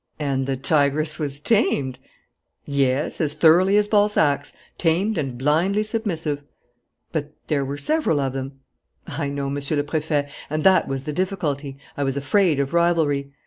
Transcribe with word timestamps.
"And 0.19 0.47
the 0.47 0.55
tigress 0.57 1.19
was 1.19 1.39
tamed?" 1.39 1.99
"Yes, 2.65 3.21
as 3.21 3.35
thoroughly 3.35 3.77
as 3.77 3.87
Balzac's: 3.87 4.51
tamed 4.79 5.15
and 5.19 5.37
blindly 5.37 5.83
submissive." 5.83 6.41
"But 7.11 7.33
there 7.49 7.63
were 7.63 7.77
several 7.77 8.19
of 8.19 8.33
them?" 8.33 8.61
"I 9.05 9.29
know, 9.29 9.47
Monsieur 9.51 9.77
le 9.77 9.83
President, 9.83 10.29
and 10.49 10.63
that 10.63 10.87
was 10.87 11.03
the 11.03 11.13
difficulty. 11.13 11.77
I 11.95 12.03
was 12.03 12.17
afraid 12.17 12.59
of 12.59 12.73
rivalry. 12.73 13.31